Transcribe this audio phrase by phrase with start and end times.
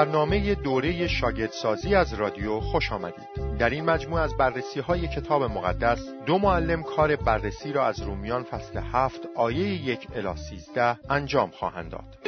[0.00, 3.56] برنامه دوره شاگردسازی از رادیو خوش آمدید.
[3.58, 8.42] در این مجموعه از بررسی های کتاب مقدس دو معلم کار بررسی را از رومیان
[8.42, 12.18] فصل هفت آیه یک الی سیزده انجام خواهند داد.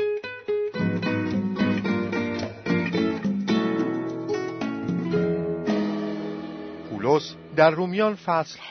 [6.91, 8.19] پولس در رومیان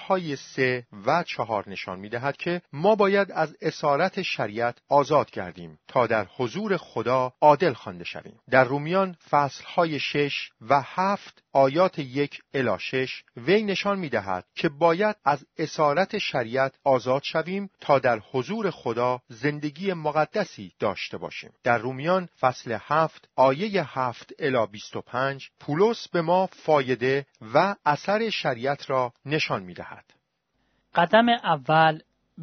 [0.08, 5.80] های سه و چهار نشان می دهد که ما باید از اسارت شریعت آزاد گردیم
[5.88, 8.39] تا در حضور خدا عادل خوانده شویم.
[8.49, 9.16] در رومیان
[9.75, 15.45] های شش و هفت آیات یک الا شش وی نشان می دهد که باید از
[15.58, 21.53] اسارت شریعت آزاد شویم تا در حضور خدا زندگی مقدسی داشته باشیم.
[21.63, 27.75] در رومیان فصل هفت آیه هفت الا بیست و پنج پولس به ما فایده و
[27.86, 30.05] اثر شریعت را نشان می دهد.
[30.95, 32.00] قدم اول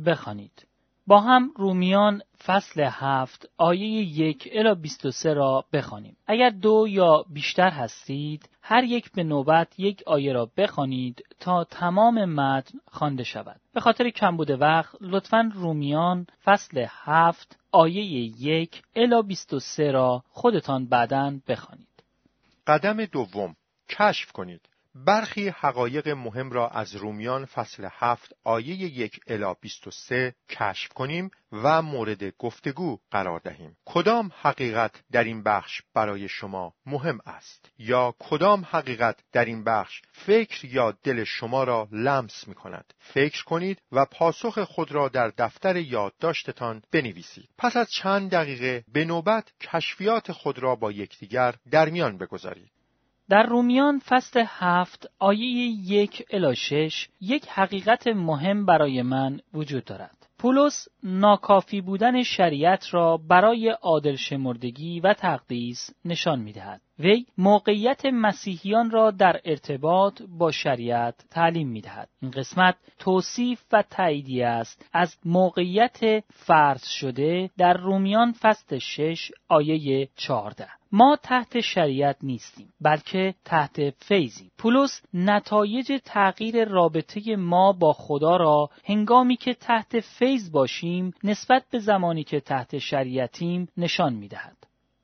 [0.06, 0.68] بخوانید.
[1.06, 3.88] با هم رومیان فصل هفت آیه
[4.20, 6.16] یک الا 23 را بخوانیم.
[6.26, 12.24] اگر دو یا بیشتر هستید هر یک به نوبت یک آیه را بخوانید تا تمام
[12.24, 13.60] متن خوانده شود.
[13.74, 18.02] به خاطر کمبود وقت لطفا رومیان فصل هفت آیه
[18.42, 22.02] یک الا 23 را خودتان بعدا بخوانید.
[22.66, 23.56] قدم دوم
[23.88, 24.60] کشف کنید.
[24.94, 31.82] برخی حقایق مهم را از رومیان فصل هفت آیه یک الا 23 کشف کنیم و
[31.82, 33.76] مورد گفتگو قرار دهیم.
[33.84, 40.02] کدام حقیقت در این بخش برای شما مهم است؟ یا کدام حقیقت در این بخش
[40.12, 45.32] فکر یا دل شما را لمس می کند؟ فکر کنید و پاسخ خود را در
[45.38, 47.48] دفتر یادداشتتان بنویسید.
[47.58, 52.77] پس از چند دقیقه به نوبت کشفیات خود را با یکدیگر در میان بگذارید.
[53.30, 55.44] در رومیان فصل هفت آیه
[55.86, 60.26] یک الا شش یک حقیقت مهم برای من وجود دارد.
[60.38, 66.80] پولس ناکافی بودن شریعت را برای عادل شمردگی و تقدیس نشان می دهد.
[66.98, 72.08] وی موقعیت مسیحیان را در ارتباط با شریعت تعلیم می دهد.
[72.22, 80.08] این قسمت توصیف و تاییدی است از موقعیت فرض شده در رومیان فصل 6 آیه
[80.16, 80.68] 14.
[80.92, 88.70] ما تحت شریعت نیستیم بلکه تحت فیضیم پولس نتایج تغییر رابطه ما با خدا را
[88.84, 90.87] هنگامی که تحت فیض باشیم
[91.24, 94.56] نسبت به زمانی که تحت شریعتیم نشان می دهد.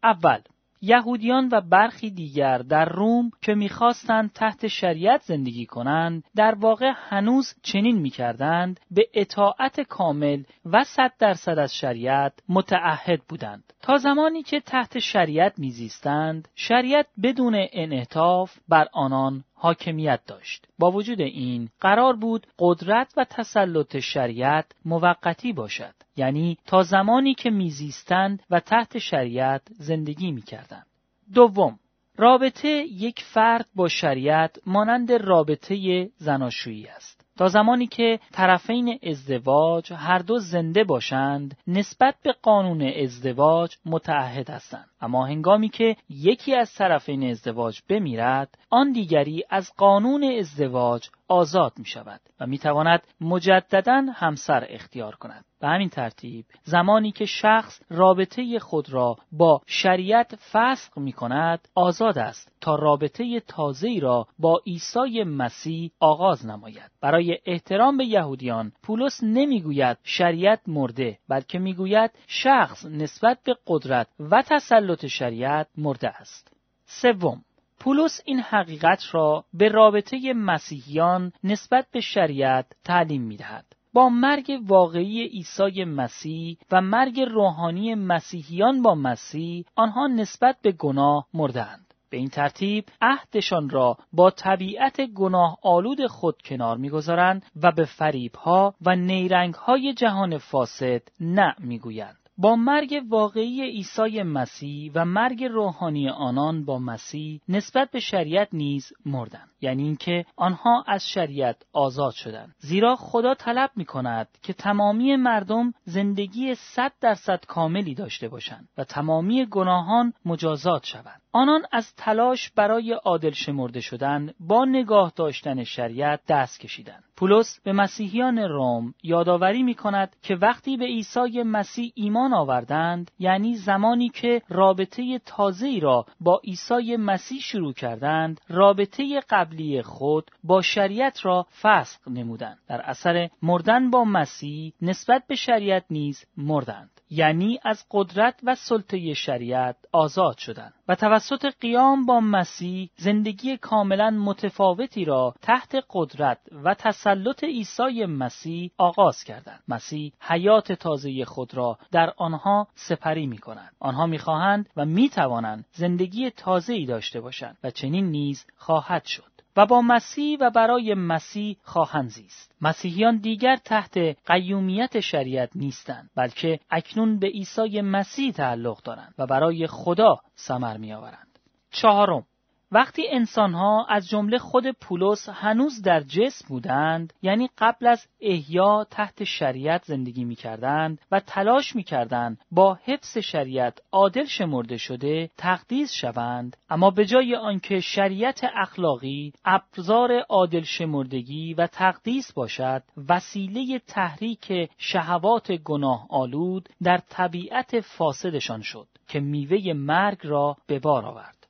[0.02, 0.40] اول
[0.86, 7.54] یهودیان و برخی دیگر در روم که می‌خواستند تحت شریعت زندگی کنند در واقع هنوز
[7.62, 14.60] چنین می‌کردند به اطاعت کامل و صد درصد از شریعت متعهد بودند تا زمانی که
[14.60, 20.66] تحت شریعت میزیستند شریعت بدون انعطاف بر آنان حاکمیت داشت.
[20.78, 25.94] با وجود این قرار بود قدرت و تسلط شریعت موقتی باشد.
[26.16, 30.86] یعنی تا زمانی که میزیستند و تحت شریعت زندگی می‌کردند.
[31.34, 31.78] دوم
[32.16, 37.23] رابطه یک فرد با شریعت مانند رابطه زناشویی است.
[37.38, 44.86] تا زمانی که طرفین ازدواج هر دو زنده باشند نسبت به قانون ازدواج متعهد هستند.
[45.00, 51.84] اما هنگامی که یکی از طرفین ازدواج بمیرد آن دیگری از قانون ازدواج آزاد می
[51.84, 55.44] شود و می تواند مجددا همسر اختیار کند.
[55.60, 62.18] به همین ترتیب زمانی که شخص رابطه خود را با شریعت فسق می کند آزاد
[62.18, 66.90] است تا رابطه تازه را با عیسی مسیح آغاز نماید.
[67.00, 74.42] برای احترام به یهودیان پولس نمی‌گوید شریعت مرده بلکه می‌گوید شخص نسبت به قدرت و
[74.42, 76.52] تسلط شریعت مرده است.
[76.86, 77.42] سوم
[77.84, 83.64] پولس این حقیقت را به رابطه مسیحیان نسبت به شریعت تعلیم می دهد.
[83.92, 91.26] با مرگ واقعی عیسی مسیح و مرگ روحانی مسیحیان با مسیح آنها نسبت به گناه
[91.34, 91.94] مردند.
[92.10, 98.74] به این ترتیب عهدشان را با طبیعت گناه آلود خود کنار می‌گذارند و به فریبها
[98.86, 102.23] و نیرنگهای جهان فاسد نه می‌گویند.
[102.38, 108.92] با مرگ واقعی عیسی مسیح و مرگ روحانی آنان با مسیح نسبت به شریعت نیز
[109.06, 109.50] مردند.
[109.60, 112.54] یعنی اینکه آنها از شریعت آزاد شدند.
[112.58, 118.84] زیرا خدا طلب می کند که تمامی مردم زندگی صد درصد کاملی داشته باشند و
[118.84, 121.20] تمامی گناهان مجازات شوند.
[121.32, 127.04] آنان از تلاش برای عادل شمرده شدن با نگاه داشتن شریعت دست کشیدند.
[127.16, 133.54] پولس به مسیحیان روم یادآوری می کند که وقتی به عیسی مسیح ایمان آوردند یعنی
[133.54, 141.24] زمانی که رابطه تازه‌ای را با عیسی مسیح شروع کردند رابطه قبلی خود با شریعت
[141.24, 142.58] را فسق نمودند.
[142.68, 146.90] در اثر مردن با مسیح نسبت به شریعت نیز مردند.
[147.14, 154.10] یعنی از قدرت و سلطه شریعت آزاد شدند و توسط قیام با مسیح زندگی کاملا
[154.10, 159.62] متفاوتی را تحت قدرت و تسلط عیسی مسیح آغاز کردند.
[159.68, 165.08] مسیح حیات تازه خود را در آنها سپری می کنند آنها می خواهند و می
[165.08, 169.33] توانند زندگی تازه ای داشته باشند و چنین نیز خواهد شد.
[169.56, 172.54] و با مسیح و برای مسیح خواهند زیست.
[172.60, 179.66] مسیحیان دیگر تحت قیومیت شریعت نیستند بلکه اکنون به عیسی مسیح تعلق دارند و برای
[179.66, 181.38] خدا ثمر میآورند.
[181.70, 182.26] چهارم
[182.72, 189.24] وقتی انسانها از جمله خود پولس هنوز در جسم بودند یعنی قبل از احیا تحت
[189.24, 195.92] شریعت زندگی می کردند و تلاش می کردند با حفظ شریعت عادل شمرده شده تقدیس
[195.92, 204.70] شوند اما به جای آنکه شریعت اخلاقی ابزار عادل شمردگی و تقدیس باشد وسیله تحریک
[204.78, 211.46] شهوات گناه آلود در طبیعت فاسدشان شد که میوه مرگ را به بار آورد.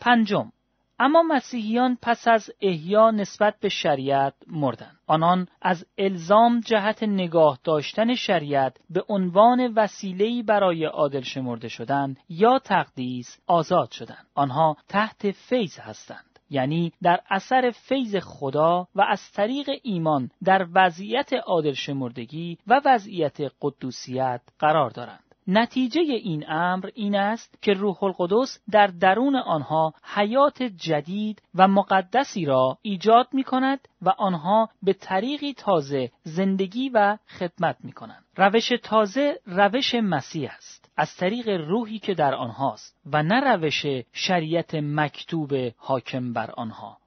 [0.00, 0.52] پنجم
[0.98, 4.98] اما مسیحیان پس از احیا نسبت به شریعت مردند.
[5.06, 12.58] آنان از الزام جهت نگاه داشتن شریعت به عنوان وسیله‌ای برای عادل شمرده شدن یا
[12.58, 14.26] تقدیس آزاد شدند.
[14.34, 16.38] آنها تحت فیض هستند.
[16.50, 23.36] یعنی در اثر فیض خدا و از طریق ایمان در وضعیت عادل شمردگی و وضعیت
[23.60, 25.25] قدوسیت قرار دارند.
[25.48, 32.44] نتیجه این امر این است که روح القدس در درون آنها حیات جدید و مقدسی
[32.44, 38.24] را ایجاد می کند و آنها به طریقی تازه زندگی و خدمت می کنند.
[38.36, 40.90] روش تازه روش مسیح است.
[40.96, 46.98] از طریق روحی که در آنهاست و نه روش شریعت مکتوب حاکم بر آنها.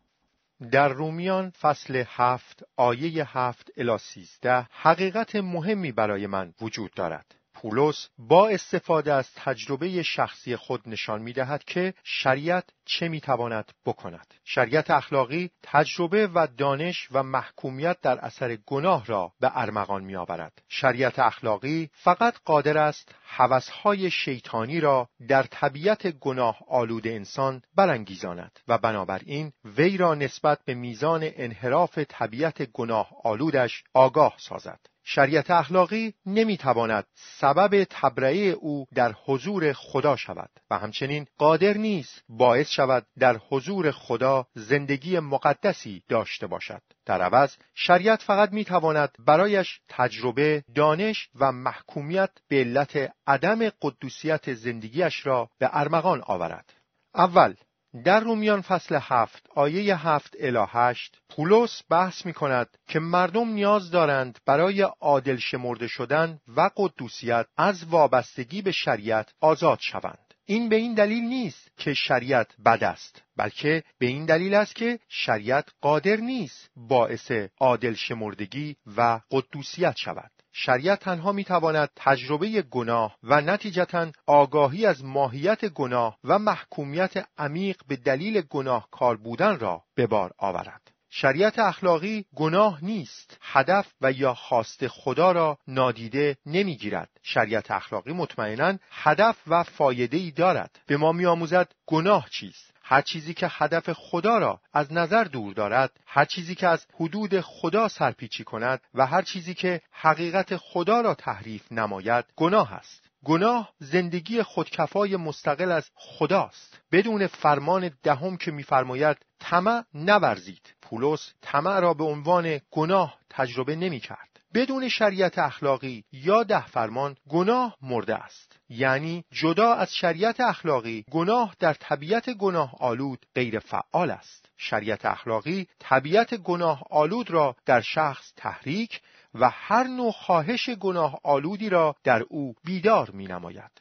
[0.72, 7.39] در رومیان فصل هفت آیه هفت الی سیزده حقیقت مهمی برای من وجود دارد.
[7.62, 13.72] پولس با استفاده از تجربه شخصی خود نشان می دهد که شریعت چه می تواند
[13.86, 14.34] بکند.
[14.46, 20.62] شریعت اخلاقی تجربه و دانش و محکومیت در اثر گناه را به ارمغان می آورد.
[20.70, 28.78] شریعت اخلاقی فقط قادر است حوثهای شیطانی را در طبیعت گناه آلود انسان برانگیزاند و
[28.78, 34.80] بنابراین وی را نسبت به میزان انحراف طبیعت گناه آلودش آگاه سازد.
[35.12, 42.70] شریعت اخلاقی نمی‌تواند سبب تبرئه او در حضور خدا شود و همچنین قادر نیست باعث
[42.70, 46.82] شود در حضور خدا زندگی مقدسی داشته باشد.
[47.06, 55.26] در عوض شریعت فقط می‌تواند برایش تجربه دانش و محکومیت به علت عدم قدوسیت زندگیش
[55.26, 56.74] را به ارمغان آورد.
[57.16, 57.56] اول
[58.04, 63.92] در رومیان فصل هفت آیه هفت الی هشت پولس بحث می کند که مردم نیاز
[63.92, 70.34] دارند برای عادل شمرده شدن و قدوسیت از وابستگی به شریعت آزاد شوند.
[70.46, 75.00] این به این دلیل نیست که شریعت بد است بلکه به این دلیل است که
[75.08, 83.16] شریعت قادر نیست باعث عادل شمردگی و قدوسیت شود شریعت تنها می تواند تجربه گناه
[83.24, 90.08] و نتیجتا آگاهی از ماهیت گناه و محکومیت عمیق به دلیل گناهکار بودن را به
[90.08, 90.92] بار آورد.
[91.12, 97.10] شریعت اخلاقی گناه نیست هدف و یا خواست خدا را نادیده نمی‌گیرد.
[97.24, 100.80] شریعت اخلاقی مطمئنا هدف و فایده ای دارد.
[100.88, 105.92] به ما میآموزد گناه چیست؟ هر چیزی که هدف خدا را از نظر دور دارد
[106.06, 111.16] هر چیزی که از حدود خدا سرپیچی کند و هر چیزی که حقیقت خدا را
[111.16, 113.10] تحریف نماید گناه است.
[113.26, 116.80] گناه زندگی خودکفای مستقل از خداست.
[116.92, 120.74] بدون فرمان دهم که میفرماید طمع نورزید.
[120.82, 124.40] پولس طمع را به عنوان گناه تجربه نمی کرد.
[124.54, 128.59] بدون شریعت اخلاقی یا ده فرمان گناه مرده است.
[128.70, 135.68] یعنی جدا از شریعت اخلاقی گناه در طبیعت گناه آلود غیر فعال است شریعت اخلاقی
[135.80, 139.02] طبیعت گناه آلود را در شخص تحریک
[139.34, 143.72] و هر نوع خواهش گناه آلودی را در او بیدار می نماید.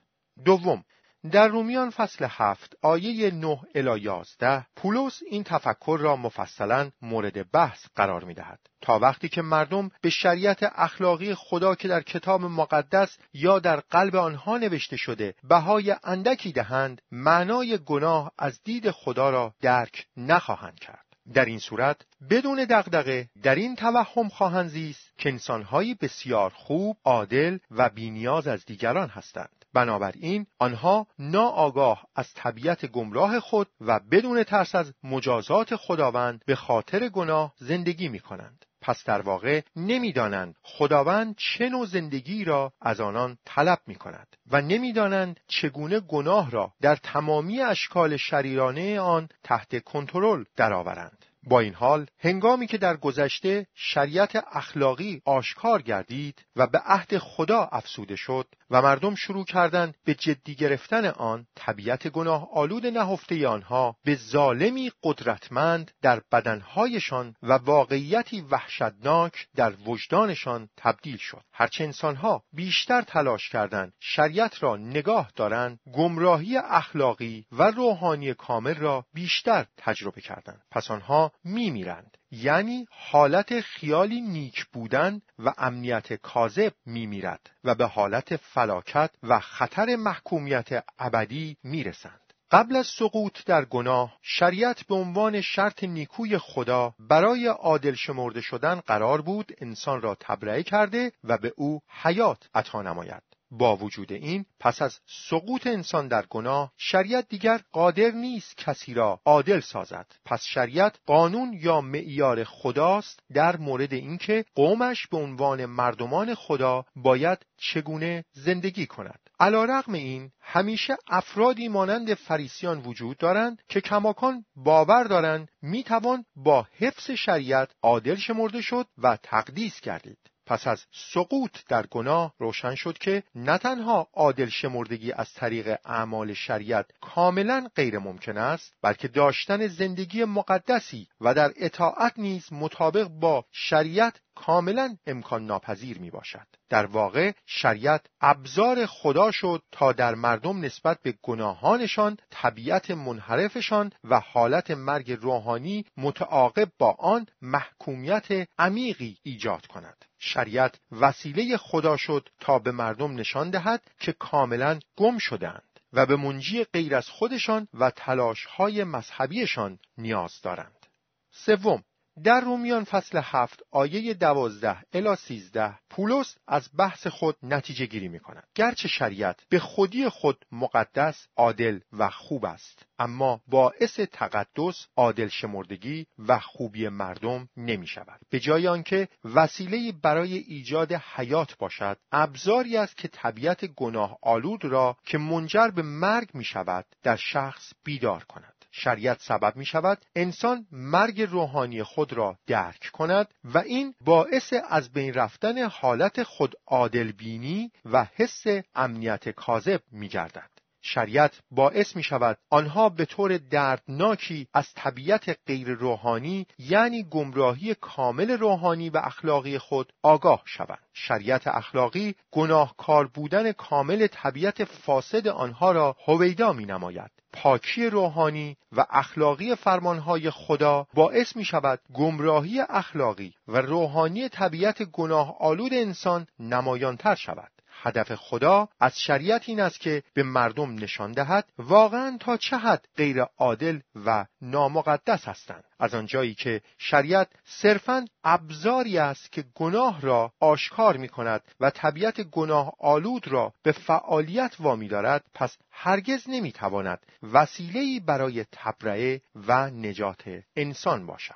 [0.45, 0.85] دوم
[1.28, 7.87] در رومیان فصل هفت آیه 9 الی 11 پولس این تفکر را مفصلا مورد بحث
[7.97, 8.58] قرار می دهد.
[8.80, 14.16] تا وقتی که مردم به شریعت اخلاقی خدا که در کتاب مقدس یا در قلب
[14.16, 21.04] آنها نوشته شده بهای اندکی دهند معنای گناه از دید خدا را درک نخواهند کرد.
[21.35, 27.58] در این صورت بدون دغدغه در این توهم خواهند زیست که انسانهایی بسیار خوب، عادل
[27.70, 29.58] و بینیاز از دیگران هستند.
[29.75, 37.08] بنابراین آنها ناآگاه از طبیعت گمراه خود و بدون ترس از مجازات خداوند به خاطر
[37.08, 38.64] گناه زندگی می کنند.
[38.80, 44.60] پس در واقع نمی‌دانند خداوند چه نوع زندگی را از آنان طلب می کند و
[44.60, 51.25] نمی‌دانند چگونه گناه را در تمامی اشکال شریرانه آن تحت کنترل درآورند.
[51.49, 57.69] با این حال هنگامی که در گذشته شریعت اخلاقی آشکار گردید و به عهد خدا
[57.73, 63.97] افسوده شد و مردم شروع کردند به جدی گرفتن آن طبیعت گناه آلود نهفته آنها
[64.05, 71.43] به ظالمی قدرتمند در بدنهایشان و واقعیتی وحشتناک در وجدانشان تبدیل شد.
[71.52, 79.05] هرچه انسانها بیشتر تلاش کردند شریعت را نگاه دارند گمراهی اخلاقی و روحانی کامل را
[79.14, 80.62] بیشتر تجربه کردند.
[80.71, 82.16] پس آنها میمیرند.
[82.30, 89.97] یعنی حالت خیالی نیک بودن و امنیت کاذب میمیرد و به حالت فلاکت و خطر
[89.97, 92.28] محکومیت ابدی می‌رسند.
[92.50, 98.75] قبل از سقوط در گناه شریعت به عنوان شرط نیکوی خدا برای عادل شمرده شدن
[98.75, 103.23] قرار بود انسان را تبرئه کرده و به او حیات عطا نماید.
[103.50, 109.21] با وجود این پس از سقوط انسان در گناه شریعت دیگر قادر نیست کسی را
[109.25, 110.07] عادل سازد.
[110.25, 117.38] پس شریعت قانون یا معیار خداست در مورد اینکه قومش به عنوان مردمان خدا باید
[117.57, 119.21] چگونه زندگی کند.
[119.40, 126.67] علا رقم این همیشه افرادی مانند فریسیان وجود دارند که کماکان باور دارند می‌توان با
[126.78, 130.19] حفظ شریعت عادل شمرده شد و تقدیس گردید.
[130.49, 136.35] پس از سقوط در گناه روشن شد که نه تنها عادل شمردگی از طریق اعمال
[136.35, 143.45] شریعت کاملا غیر ممکن است بلکه داشتن زندگی مقدسی و در اطاعت نیز مطابق با
[143.52, 146.47] شریعت کاملا امکان ناپذیر می باشد.
[146.69, 154.21] در واقع شریعت ابزار خدا شد تا در مردم نسبت به گناهانشان طبیعت منحرفشان و
[154.21, 160.05] حالت مرگ روحانی متعاقب با آن محکومیت عمیقی ایجاد کند.
[160.18, 166.16] شریعت وسیله خدا شد تا به مردم نشان دهد که کاملا گم شدند و به
[166.16, 170.87] منجی غیر از خودشان و تلاشهای مذهبیشان نیاز دارند.
[171.30, 171.84] سوم
[172.25, 178.20] در رومیان فصل هفت آیه دوازده الا سیزده پولس از بحث خود نتیجه گیری می
[178.20, 178.46] کند.
[178.54, 186.06] گرچه شریعت به خودی خود مقدس، عادل و خوب است اما باعث تقدس، عادل شمردگی
[186.18, 188.20] و خوبی مردم نمی شود.
[188.30, 194.96] به جای آنکه وسیله برای ایجاد حیات باشد، ابزاری است که طبیعت گناه آلود را
[195.04, 198.58] که منجر به مرگ می شود در شخص بیدار کند.
[198.78, 204.92] شریعت سبب می شود انسان مرگ روحانی خود را درک کند و این باعث از
[204.92, 208.44] بین رفتن حالت خود عادل بینی و حس
[208.75, 210.58] امنیت کاذب می گردد.
[210.95, 218.30] شریعت باعث می شود آنها به طور دردناکی از طبیعت غیر روحانی یعنی گمراهی کامل
[218.30, 220.78] روحانی و اخلاقی خود آگاه شوند.
[220.95, 227.11] شریعت اخلاقی گناهکار بودن کامل طبیعت فاسد آنها را هویدا می نماید.
[227.33, 235.37] پاکی روحانی و اخلاقی فرمانهای خدا باعث می شود گمراهی اخلاقی و روحانی طبیعت گناه
[235.40, 237.58] آلود انسان نمایانتر شود.
[237.82, 242.88] هدف خدا از شریعت این است که به مردم نشان دهد واقعا تا چه حد
[242.97, 245.64] غیر عادل و نامقدس هستند.
[245.78, 252.20] از آنجایی که شریعت صرفا ابزاری است که گناه را آشکار می کند و طبیعت
[252.20, 259.70] گناه آلود را به فعالیت وامی دارد پس هرگز نمی تواند وسیله‌ای برای تبرئه و
[259.70, 260.23] نجات
[260.56, 261.35] انسان باشد.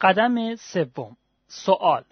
[0.00, 1.16] قدم سوم.
[1.48, 2.04] سوال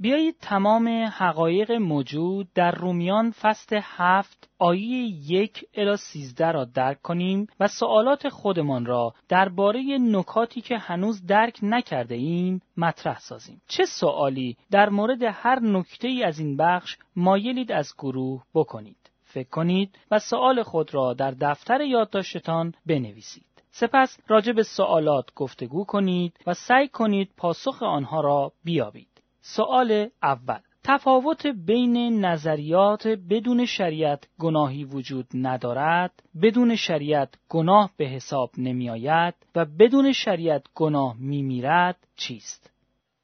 [0.00, 4.98] بیایید تمام حقایق موجود در رومیان فصل هفت آیه
[5.30, 11.58] یک الی سیزده را درک کنیم و سوالات خودمان را درباره نکاتی که هنوز درک
[11.62, 13.60] نکرده ایم مطرح سازیم.
[13.68, 19.48] چه سوالی در مورد هر نکته ای از این بخش مایلید از گروه بکنید؟ فکر
[19.48, 23.44] کنید و سوال خود را در دفتر یادداشتتان بنویسید.
[23.70, 29.17] سپس راجع به سوالات گفتگو کنید و سعی کنید پاسخ آنها را بیابید.
[29.40, 30.58] سوال اول.
[30.84, 39.34] تفاوت بین نظریات بدون شریعت گناهی وجود ندارد بدون شریعت گناه به حساب نمی آید
[39.54, 42.70] و بدون شریعت گناه می میرد چیست؟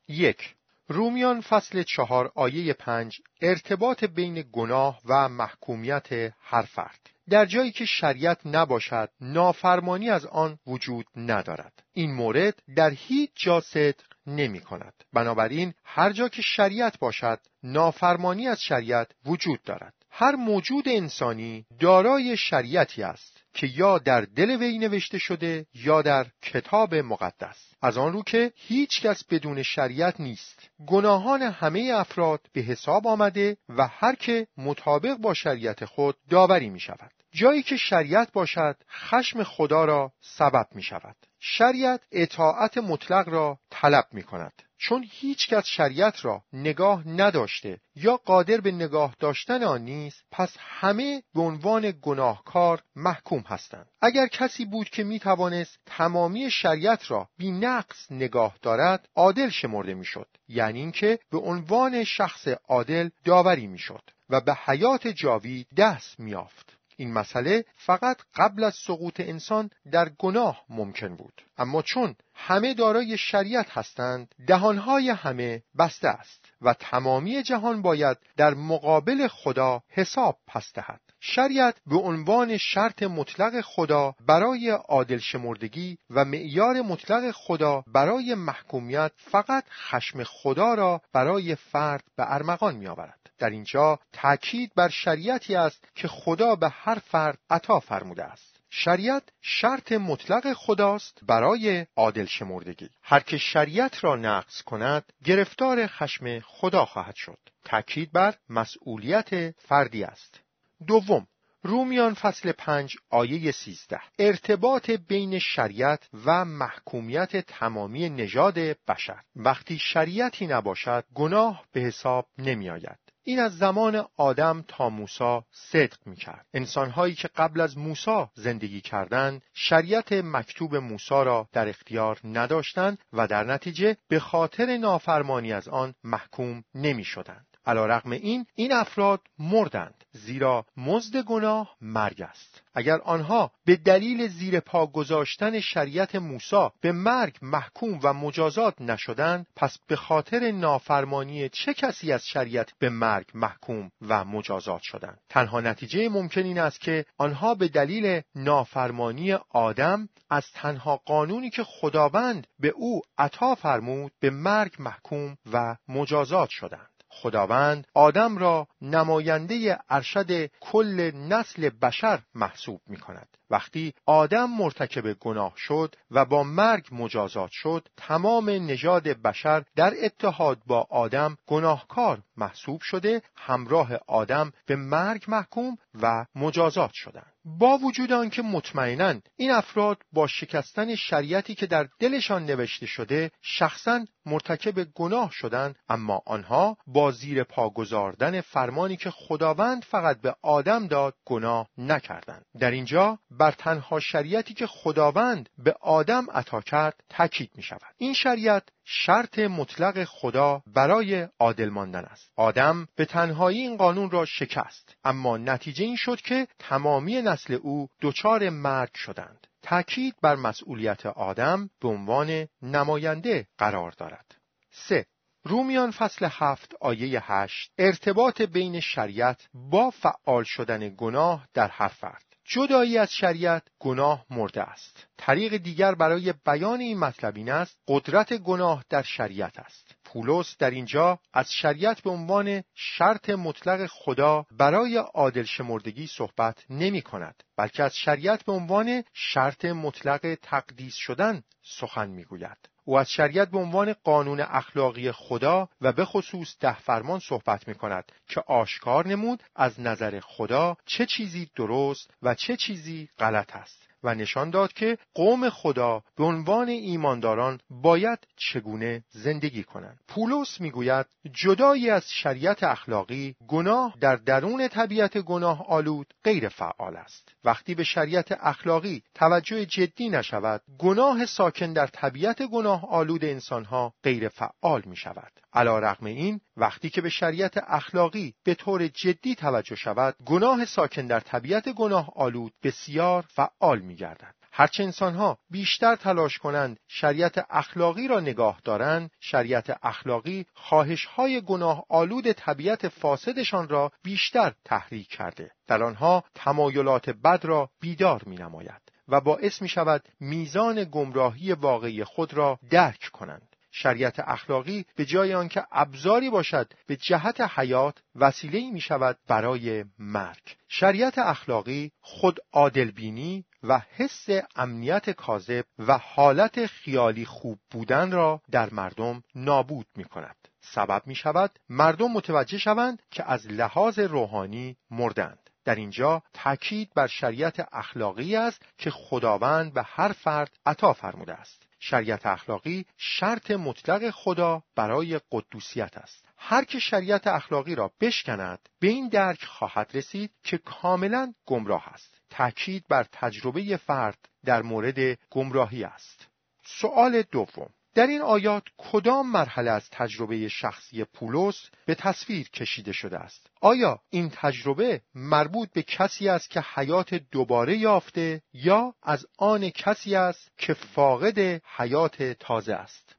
[0.09, 0.55] یک.
[0.89, 6.09] رومیان فصل چهار آیه پنج ارتباط بین گناه و محکومیت
[6.41, 7.11] هر فرد.
[7.31, 11.83] در جایی که شریعت نباشد نافرمانی از آن وجود ندارد.
[11.93, 14.95] این مورد در هیچ جا صدق نمی کند.
[15.13, 19.95] بنابراین هر جا که شریعت باشد نافرمانی از شریعت وجود دارد.
[20.17, 26.27] هر موجود انسانی دارای شریعتی است که یا در دل وی نوشته شده یا در
[26.43, 32.61] کتاب مقدس از آن رو که هیچ کس بدون شریعت نیست گناهان همه افراد به
[32.61, 38.33] حساب آمده و هر که مطابق با شریعت خود داوری می شود جایی که شریعت
[38.33, 41.17] باشد خشم خدا را سبب می شود
[41.47, 48.17] شریعت اطاعت مطلق را طلب می کند چون هیچ کس شریعت را نگاه نداشته یا
[48.17, 53.89] قادر به نگاه داشتن آن نیست پس همه به عنوان گناهکار محکوم هستند.
[54.01, 59.95] اگر کسی بود که می توانست تمامی شریعت را بی نقص نگاه دارد عادل شمرده
[59.95, 60.29] می‌شد.
[60.49, 67.13] یعنی اینکه به عنوان شخص عادل داوری می‌شد و به حیات جاوی دست میافت این
[67.13, 73.71] مسئله فقط قبل از سقوط انسان در گناه ممکن بود اما چون همه دارای شریعت
[73.71, 81.01] هستند دهانهای همه بسته است و تمامی جهان باید در مقابل خدا حساب پس دهد
[81.21, 89.13] شریعت به عنوان شرط مطلق خدا برای عادل شمردگی و معیار مطلق خدا برای محکومیت
[89.17, 93.24] فقط خشم خدا را برای فرد به ارمغان می آورد.
[93.45, 98.61] در اینجا تاکید بر شریعتی است که خدا به هر فرد عطا فرموده است.
[98.71, 102.91] شریعت شرط مطلق خداست برای عادل شمردگی.
[103.03, 107.39] هر که شریعت را نقض کند گرفتار خشم خدا خواهد شد.
[107.65, 110.41] تاکید بر مسئولیت فردی است.
[110.87, 111.27] دوم
[111.63, 114.01] رومیان فصل پنج آیه سیزده.
[114.19, 119.21] ارتباط بین شریعت و محکومیت تمامی نژاد بشر.
[119.37, 126.07] وقتی شریعتی نباشد گناه به حساب نمی آید این از زمان آدم تا موسا صدق
[126.07, 126.47] می کرد.
[126.55, 133.27] انسانهایی که قبل از موسا زندگی کردند شریعت مکتوب موسا را در اختیار نداشتند و
[133.27, 137.54] در نتیجه به خاطر نافرمانی از آن محکوم نمی شدند.
[137.67, 142.63] علا رقم این این افراد مردند زیرا مزد گناه مرگ است.
[142.75, 149.47] اگر آنها به دلیل زیر پا گذاشتن شریعت موسی به مرگ محکوم و مجازات نشدند
[149.57, 155.61] پس به خاطر نافرمانی چه کسی از شریعت به مرگ محکوم و مجازات شدند؟ تنها
[155.61, 162.47] نتیجه ممکن این است که آنها به دلیل نافرمانی آدم از تنها قانونی که خداوند
[162.59, 166.94] به او عطا فرمود به مرگ محکوم و مجازات شدند.
[167.15, 173.29] خداوند آدم را نماینده ارشد کل نسل بشر محسوب می کند.
[173.51, 180.59] وقتی آدم مرتکب گناه شد و با مرگ مجازات شد تمام نژاد بشر در اتحاد
[180.67, 188.13] با آدم گناهکار محسوب شده همراه آدم به مرگ محکوم و مجازات شدند با وجود
[188.13, 195.31] آنکه مطمئنا این افراد با شکستن شریعتی که در دلشان نوشته شده شخصا مرتکب گناه
[195.33, 201.69] شدند اما آنها با زیر پا گذاردن فرمانی که خداوند فقط به آدم داد گناه
[201.79, 202.45] نکردند.
[202.61, 208.15] در اینجا بر تنها شریعتی که خداوند به آدم عطا کرد تاکید می شود این
[208.15, 212.33] شریعت شرط مطلق خدا برای عادل ماندن است.
[212.37, 217.89] آدم به تنهایی این قانون را شکست اما نتیجه این شد که تمامی نسل او
[218.03, 219.47] دچار مرگ شدند.
[219.63, 224.35] تأکید بر مسئولیت آدم به عنوان نماینده قرار دارد.
[224.71, 225.07] 3.
[225.45, 232.34] رومیان فصل هفت آیه هشت ارتباط بین شریعت با فعال شدن گناه در هر فرد.
[232.45, 235.07] جدایی از شریعت گناه مرده است.
[235.19, 239.95] طریق دیگر برای بیان این مطلب این است قدرت گناه در شریعت است.
[240.05, 247.03] پولس در اینجا از شریعت به عنوان شرط مطلق خدا برای عادل شمردگی صحبت نمی
[247.03, 252.74] کند بلکه از شریعت به عنوان شرط مطلق تقدیس شدن سخن می گوید.
[252.85, 257.75] او از شریعت به عنوان قانون اخلاقی خدا و به خصوص ده فرمان صحبت می
[257.75, 263.84] کند که آشکار نمود از نظر خدا چه چیزی درست و چه چیزی غلط است.
[264.05, 270.01] و نشان داد که قوم خدا به عنوان ایمانداران باید چگونه زندگی کنند.
[270.09, 277.35] پولس می‌گوید جدایی از شریعت اخلاقی گناه در درون طبیعت گناه آلود غیر فعال است.
[277.45, 284.29] وقتی به شریعت اخلاقی توجه جدی نشود گناه ساکن در طبیعت گناه آلود انسانها غیر
[284.29, 289.77] فعال می شود علا رقم این وقتی که به شریعت اخلاقی به طور جدی توجه
[289.77, 296.39] شود گناه ساکن در طبیعت گناه آلود بسیار فعال می گردد هرچه انسانها بیشتر تلاش
[296.39, 303.93] کنند شریعت اخلاقی را نگاه دارند شریعت اخلاقی خواهش های گناه آلود طبیعت فاسدشان را
[304.03, 305.51] بیشتر تحریک کرده.
[305.67, 312.05] در آنها تمایلات بد را بیدار می نماید و باعث می شود میزان گمراهی واقعی
[312.05, 313.54] خود را درک کنند.
[313.77, 320.57] شریعت اخلاقی به جای آنکه ابزاری باشد به جهت حیات وسیله می شود برای مرگ
[320.69, 328.71] شریعت اخلاقی خود عادلبینی و حس امنیت کاذب و حالت خیالی خوب بودن را در
[328.71, 330.37] مردم نابود می کند.
[330.61, 335.51] سبب می شود مردم متوجه شوند که از لحاظ روحانی مردند.
[335.65, 341.64] در اینجا تاکید بر شریعت اخلاقی است که خداوند به هر فرد عطا فرموده است.
[341.87, 346.29] شریعت اخلاقی شرط مطلق خدا برای قدوسیت است.
[346.37, 352.21] هر که شریعت اخلاقی را بشکند به این درک خواهد رسید که کاملا گمراه است.
[352.31, 356.29] تاکید بر تجربه فرد در مورد گمراهی است.
[356.65, 363.19] سوال دوم در این آیات کدام مرحله از تجربه شخصی پولس به تصویر کشیده شده
[363.19, 369.71] است؟ آیا این تجربه مربوط به کسی است که حیات دوباره یافته یا از آن
[369.71, 373.17] کسی است که فاقد حیات تازه است؟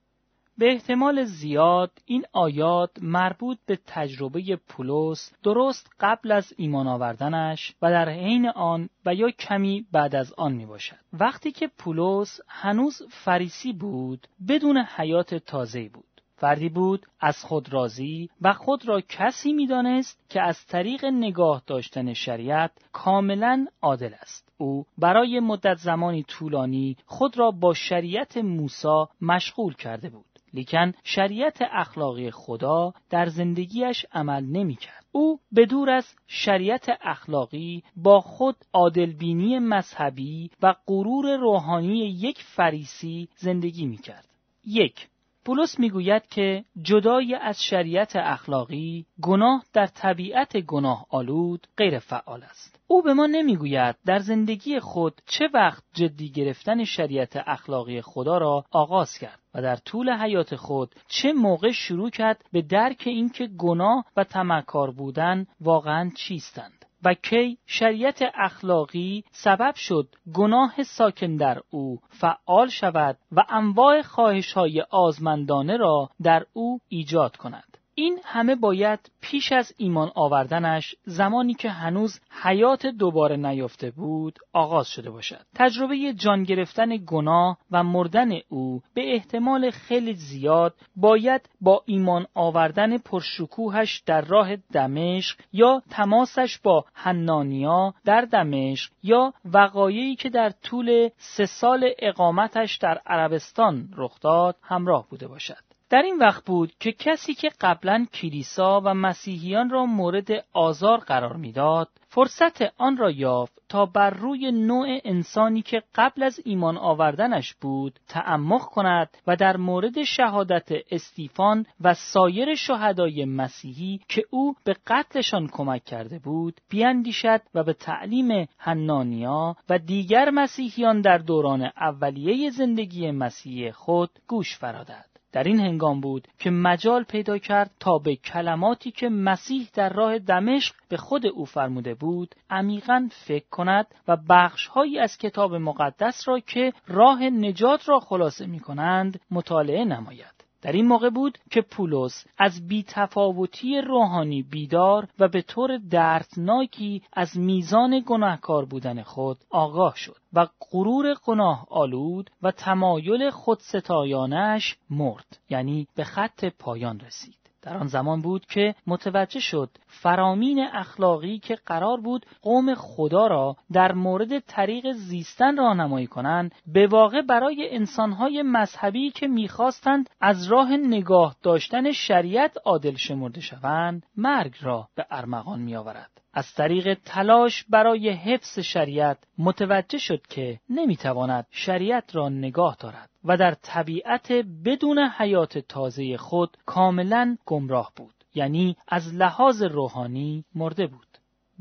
[0.57, 7.91] به احتمال زیاد این آیات مربوط به تجربه پولس درست قبل از ایمان آوردنش و
[7.91, 10.95] در حین آن و یا کمی بعد از آن می باشد.
[11.13, 16.05] وقتی که پولس هنوز فریسی بود بدون حیات تازه بود.
[16.37, 22.13] فردی بود از خود راضی و خود را کسی می‌دانست که از طریق نگاه داشتن
[22.13, 24.49] شریعت کاملا عادل است.
[24.57, 30.34] او برای مدت زمانی طولانی خود را با شریعت موسی مشغول کرده بود.
[30.55, 35.05] لیکن شریعت اخلاقی خدا در زندگیش عمل نمی کرد.
[35.11, 43.29] او به دور از شریعت اخلاقی با خود عادلبینی مذهبی و غرور روحانی یک فریسی
[43.35, 44.27] زندگی می کرد.
[44.65, 45.07] یک
[45.45, 52.79] پولس می‌گوید که جدای از شریعت اخلاقی گناه در طبیعت گناه آلود غیر فعال است.
[52.88, 58.65] او به ما نمی‌گوید در زندگی خود چه وقت جدی گرفتن شریعت اخلاقی خدا را
[58.71, 64.05] آغاز کرد و در طول حیات خود چه موقع شروع کرد به درک اینکه گناه
[64.17, 66.84] و تمکار بودن واقعا چیستند.
[67.05, 74.53] و کی شریعت اخلاقی سبب شد گناه ساکن در او فعال شود و انواع خواهش
[74.53, 77.74] های آزمندانه را در او ایجاد کند.
[77.97, 84.88] این همه باید پیش از ایمان آوردنش زمانی که هنوز حیات دوباره نیافته بود آغاز
[84.88, 85.45] شده باشد.
[85.55, 92.97] تجربه جان گرفتن گناه و مردن او به احتمال خیلی زیاد باید با ایمان آوردن
[92.97, 101.10] پرشکوهش در راه دمشق یا تماسش با حنانیا در دمشق یا وقایعی که در طول
[101.17, 105.74] سه سال اقامتش در عربستان رخ داد همراه بوده باشد.
[105.89, 111.35] در این وقت بود که کسی که قبلا کلیسا و مسیحیان را مورد آزار قرار
[111.35, 117.53] می‌داد فرصت آن را یافت تا بر روی نوع انسانی که قبل از ایمان آوردنش
[117.53, 124.75] بود تعمق کند و در مورد شهادت استیفان و سایر شهدای مسیحی که او به
[124.87, 132.49] قتلشان کمک کرده بود بیاندیشد و به تعلیم حنانیا و دیگر مسیحیان در دوران اولیه
[132.49, 135.14] زندگی مسیحی خود گوش فرادد.
[135.35, 140.19] در این هنگام بود که مجال پیدا کرد تا به کلماتی که مسیح در راه
[140.19, 146.39] دمشق به خود او فرموده بود عمیقا فکر کند و بخشهایی از کتاب مقدس را
[146.39, 150.44] که راه نجات را خلاصه می کنند مطالعه نماید.
[150.61, 157.37] در این موقع بود که پولس از بیتفاوتی روحانی بیدار و به طور دردناکی از
[157.37, 165.87] میزان گناهکار بودن خود آگاه شد و غرور گناه آلود و تمایل خودستایانش مرد یعنی
[165.95, 167.44] به خط پایان رسید.
[167.65, 173.56] در آن زمان بود که متوجه شد فرامین اخلاقی که قرار بود قوم خدا را
[173.71, 180.78] در مورد طریق زیستن راهنمایی کنند به واقع برای انسانهای مذهبی که می‌خواستند از راه
[180.78, 186.24] نگاه داشتن شریعت عادل شمرده شوند مرگ را به ارمغان میآورد.
[186.35, 193.37] از طریق تلاش برای حفظ شریعت متوجه شد که نمی‌تواند شریعت را نگاه دارد و
[193.37, 194.31] در طبیعت
[194.65, 201.07] بدون حیات تازه خود کاملا گمراه بود یعنی از لحاظ روحانی مرده بود.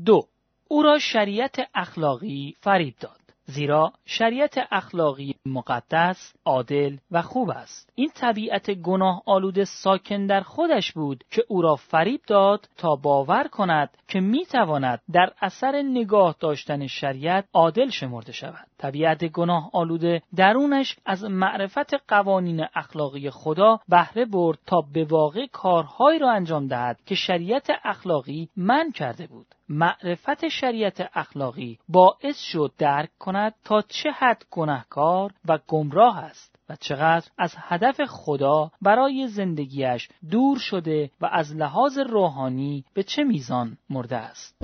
[0.05, 0.27] دو
[0.67, 3.19] او را شریعت اخلاقی فریب داد.
[3.45, 7.89] زیرا شریعت اخلاقی مقدس، عادل و خوب است.
[7.95, 13.47] این طبیعت گناه آلود ساکن در خودش بود که او را فریب داد تا باور
[13.47, 18.67] کند که می تواند در اثر نگاه داشتن شریعت عادل شمرده شود.
[18.77, 26.19] طبیعت گناه آلوده درونش از معرفت قوانین اخلاقی خدا بهره برد تا به واقع کارهایی
[26.19, 29.47] را انجام دهد که شریعت اخلاقی من کرده بود.
[29.69, 36.75] معرفت شریعت اخلاقی باعث شد درک کند تا چه حد گناهکار و گمراه است و
[36.75, 43.77] چقدر از هدف خدا برای زندگیش دور شده و از لحاظ روحانی به چه میزان
[43.89, 44.55] مرده است.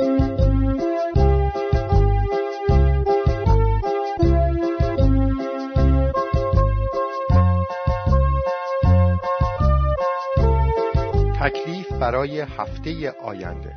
[12.02, 13.76] برای هفته آینده.